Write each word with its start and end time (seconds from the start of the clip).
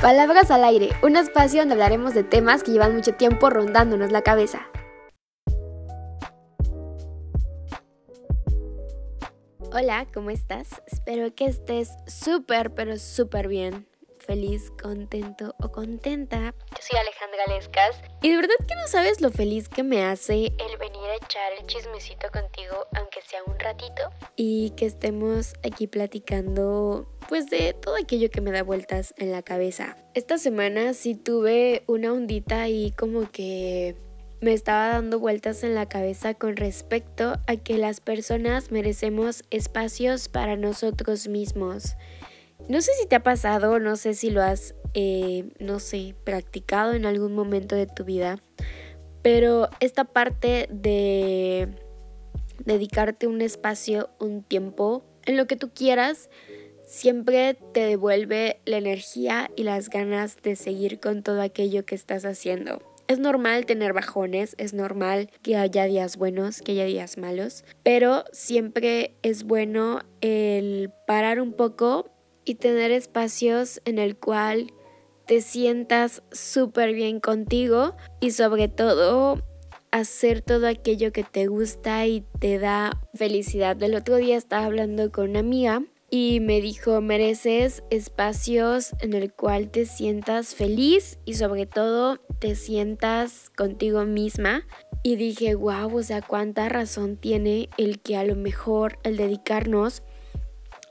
Palabras 0.00 0.52
al 0.52 0.62
aire, 0.62 0.90
un 1.02 1.16
espacio 1.16 1.58
donde 1.58 1.74
hablaremos 1.74 2.14
de 2.14 2.22
temas 2.22 2.62
que 2.62 2.70
llevan 2.70 2.94
mucho 2.94 3.14
tiempo 3.14 3.50
rondándonos 3.50 4.12
la 4.12 4.22
cabeza. 4.22 4.68
Hola, 9.72 10.06
¿cómo 10.14 10.30
estás? 10.30 10.68
Espero 10.86 11.34
que 11.34 11.46
estés 11.46 11.90
súper, 12.06 12.74
pero 12.74 12.96
súper 12.96 13.48
bien 13.48 13.88
feliz, 14.28 14.70
contento 14.80 15.54
o 15.58 15.72
contenta. 15.72 16.54
Yo 16.70 16.82
soy 16.82 16.98
Alejandra 17.00 17.46
Lescas 17.48 18.00
y 18.20 18.30
de 18.30 18.36
verdad 18.36 18.54
que 18.68 18.74
no 18.74 18.86
sabes 18.86 19.22
lo 19.22 19.30
feliz 19.30 19.70
que 19.70 19.82
me 19.82 20.04
hace 20.04 20.52
el 20.58 20.76
venir 20.78 20.97
echar 21.22 21.52
el 21.58 21.66
chismecito 21.66 22.28
contigo, 22.32 22.86
aunque 22.94 23.20
sea 23.22 23.40
un 23.46 23.58
ratito, 23.58 24.02
y 24.36 24.70
que 24.70 24.86
estemos 24.86 25.54
aquí 25.64 25.86
platicando 25.86 27.08
pues 27.28 27.50
de 27.50 27.74
todo 27.74 27.96
aquello 27.96 28.30
que 28.30 28.40
me 28.40 28.50
da 28.50 28.62
vueltas 28.62 29.14
en 29.18 29.32
la 29.32 29.42
cabeza. 29.42 29.96
Esta 30.14 30.38
semana 30.38 30.94
sí 30.94 31.14
tuve 31.14 31.82
una 31.86 32.12
ondita 32.12 32.68
y 32.68 32.92
como 32.92 33.30
que 33.30 33.96
me 34.40 34.52
estaba 34.52 34.88
dando 34.88 35.18
vueltas 35.18 35.64
en 35.64 35.74
la 35.74 35.88
cabeza 35.88 36.34
con 36.34 36.56
respecto 36.56 37.38
a 37.46 37.56
que 37.56 37.76
las 37.76 38.00
personas 38.00 38.70
merecemos 38.70 39.44
espacios 39.50 40.28
para 40.28 40.56
nosotros 40.56 41.28
mismos. 41.28 41.96
No 42.68 42.80
sé 42.80 42.92
si 43.00 43.06
te 43.06 43.16
ha 43.16 43.22
pasado, 43.22 43.78
no 43.78 43.96
sé 43.96 44.14
si 44.14 44.30
lo 44.30 44.42
has, 44.42 44.74
eh, 44.94 45.44
no 45.58 45.80
sé, 45.80 46.14
practicado 46.24 46.92
en 46.92 47.06
algún 47.06 47.34
momento 47.34 47.76
de 47.76 47.86
tu 47.86 48.04
vida, 48.04 48.42
pero 49.30 49.68
esta 49.80 50.04
parte 50.04 50.70
de 50.72 51.68
dedicarte 52.64 53.26
un 53.26 53.42
espacio, 53.42 54.08
un 54.18 54.42
tiempo, 54.42 55.04
en 55.26 55.36
lo 55.36 55.46
que 55.46 55.56
tú 55.56 55.68
quieras, 55.68 56.30
siempre 56.86 57.58
te 57.74 57.80
devuelve 57.80 58.62
la 58.64 58.78
energía 58.78 59.50
y 59.54 59.64
las 59.64 59.90
ganas 59.90 60.40
de 60.42 60.56
seguir 60.56 60.98
con 60.98 61.22
todo 61.22 61.42
aquello 61.42 61.84
que 61.84 61.94
estás 61.94 62.24
haciendo. 62.24 62.80
Es 63.06 63.18
normal 63.18 63.66
tener 63.66 63.92
bajones, 63.92 64.54
es 64.56 64.72
normal 64.72 65.30
que 65.42 65.58
haya 65.58 65.84
días 65.84 66.16
buenos, 66.16 66.62
que 66.62 66.72
haya 66.72 66.86
días 66.86 67.18
malos, 67.18 67.66
pero 67.82 68.24
siempre 68.32 69.14
es 69.20 69.44
bueno 69.44 70.00
el 70.22 70.90
parar 71.06 71.42
un 71.42 71.52
poco 71.52 72.10
y 72.46 72.54
tener 72.54 72.92
espacios 72.92 73.82
en 73.84 73.98
el 73.98 74.16
cual 74.16 74.72
te 75.28 75.42
sientas 75.42 76.22
súper 76.32 76.94
bien 76.94 77.20
contigo 77.20 77.94
y 78.18 78.30
sobre 78.30 78.68
todo 78.68 79.42
hacer 79.90 80.40
todo 80.40 80.66
aquello 80.66 81.12
que 81.12 81.22
te 81.22 81.46
gusta 81.46 82.06
y 82.06 82.24
te 82.40 82.58
da 82.58 82.98
felicidad. 83.12 83.80
El 83.82 83.94
otro 83.94 84.16
día 84.16 84.38
estaba 84.38 84.64
hablando 84.64 85.12
con 85.12 85.28
una 85.30 85.40
amiga 85.40 85.82
y 86.10 86.40
me 86.40 86.62
dijo, 86.62 87.02
mereces 87.02 87.82
espacios 87.90 88.92
en 89.00 89.12
el 89.12 89.30
cual 89.30 89.70
te 89.70 89.84
sientas 89.84 90.54
feliz 90.54 91.18
y 91.26 91.34
sobre 91.34 91.66
todo 91.66 92.16
te 92.38 92.54
sientas 92.54 93.50
contigo 93.50 94.06
misma. 94.06 94.62
Y 95.02 95.16
dije, 95.16 95.54
wow, 95.54 95.94
o 95.94 96.02
sea, 96.02 96.22
cuánta 96.22 96.70
razón 96.70 97.18
tiene 97.18 97.68
el 97.76 98.00
que 98.00 98.16
a 98.16 98.24
lo 98.24 98.34
mejor 98.34 98.98
el 99.04 99.18
dedicarnos 99.18 100.02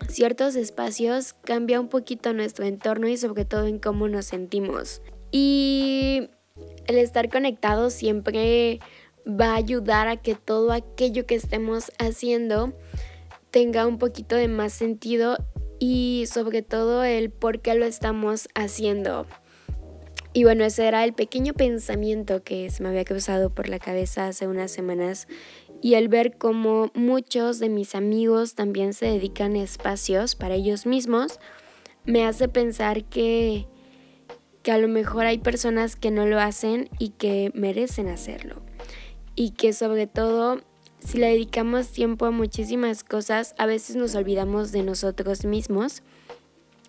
ciertos 0.09 0.56
espacios 0.56 1.34
cambia 1.44 1.80
un 1.80 1.90
poquito 1.90 2.34
nuestro 2.34 2.66
entorno 2.66 3.08
y 3.08 3.17
sobre 3.17 3.45
todo 3.45 3.66
en 3.66 3.80
cómo 3.80 4.08
nos 4.08 4.26
sentimos. 4.26 5.02
Y 5.31 6.30
el 6.88 6.98
estar 6.98 7.30
conectados 7.30 7.94
siempre 7.94 8.80
va 9.28 9.53
a 9.53 9.56
ayudar 9.56 10.08
a 10.08 10.18
que 10.18 10.36
todo 10.36 10.72
aquello 10.72 11.25
que 11.25 11.36
estemos 11.36 11.92
haciendo 12.00 12.73
tenga 13.52 13.86
un 13.86 13.98
poquito 13.98 14.36
de 14.36 14.48
más 14.48 14.73
sentido 14.73 15.38
y 15.80 16.25
sobre 16.31 16.62
todo 16.62 17.03
el 17.03 17.30
por 17.30 17.62
qué 17.62 17.75
lo 17.75 17.86
estamos 17.86 18.48
haciendo. 18.56 19.25
Y 20.34 20.44
bueno, 20.44 20.64
ese 20.66 20.88
era 20.88 21.03
el 21.03 21.14
pequeño 21.14 21.53
pensamiento 21.53 22.44
que 22.44 22.70
se 22.70 22.84
me 22.84 22.90
había 22.90 23.06
cruzado 23.06 23.50
por 23.50 23.70
la 23.70 23.80
cabeza 23.80 24.28
hace 24.28 24.48
unas 24.48 24.70
semanas 24.70 25.28
y 25.81 25.94
el 25.94 26.08
ver 26.08 26.38
cómo 26.38 26.91
muchos 26.94 27.59
de 27.59 27.69
mis 27.69 27.96
amigos 27.96 28.56
también 28.56 28.94
se 28.94 29.06
dedican 29.06 29.56
espacios 29.56 30.35
para 30.35 30.56
ellos 30.56 30.85
mismos, 30.85 31.40
me 32.06 32.25
hace 32.25 32.47
pensar 32.47 33.03
que, 33.03 33.68
que 34.63 34.72
a 34.72 34.78
lo 34.78 34.88
mejor 34.88 35.25
hay 35.25 35.38
personas 35.38 35.96
que 35.96 36.09
no 36.09 36.25
lo 36.25 36.40
hacen 36.40 36.90
y 37.00 37.09
que 37.09 37.51
merecen 37.53 38.07
hacerlo. 38.07 38.62
Y 39.35 39.51
que 39.51 39.74
sobre 39.74 40.07
todo, 40.07 40.62
si 41.00 41.19
le 41.19 41.28
dedicamos 41.28 41.90
tiempo 41.90 42.25
a 42.25 42.31
muchísimas 42.31 43.03
cosas, 43.03 43.53
a 43.57 43.66
veces 43.66 43.96
nos 43.96 44.16
olvidamos 44.16 44.72
de 44.72 44.84
nosotros 44.84 45.46
mismos. 45.46 46.01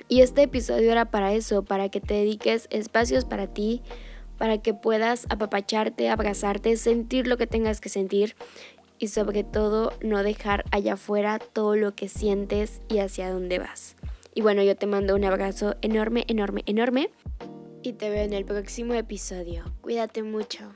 Y 0.09 0.23
este 0.23 0.45
episodio 0.45 0.91
era 0.91 1.11
para 1.11 1.35
eso, 1.35 1.62
para 1.62 1.91
que 1.91 2.01
te 2.01 2.15
dediques 2.15 2.69
espacios 2.71 3.27
para 3.27 3.49
ti, 3.49 3.83
para 4.39 4.59
que 4.59 4.73
puedas 4.73 5.27
apapacharte, 5.29 6.09
abrazarte, 6.09 6.77
sentir 6.77 7.27
lo 7.27 7.37
que 7.37 7.47
tengas 7.47 7.81
que 7.81 7.89
sentir 7.89 8.37
y 8.99 9.09
sobre 9.09 9.45
todo 9.45 9.93
no 10.03 10.23
dejar 10.23 10.65
allá 10.71 10.95
afuera 10.95 11.39
todo 11.39 11.77
lo 11.77 11.95
que 11.95 12.09
sientes 12.09 12.81
y 12.89 12.99
hacia 12.99 13.31
dónde 13.31 13.59
vas. 13.59 13.97
Y 14.35 14.43
bueno, 14.43 14.63
yo 14.63 14.77
te 14.77 14.87
mando 14.87 15.15
un 15.15 15.25
abrazo 15.25 15.77
enorme, 15.83 16.25
enorme, 16.29 16.63
enorme 16.67 17.11
y 17.83 17.95
te 17.95 18.11
veo 18.11 18.25
en 18.25 18.33
el 18.33 18.45
próximo 18.45 18.95
episodio. 18.95 19.65
Cuídate 19.81 20.23
mucho. 20.23 20.73